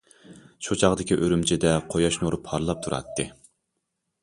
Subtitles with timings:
[0.67, 3.29] شۇ چاغدىكى ئۈرۈمچىدە قۇياش نۇرى پارلاپ تۇراتتى.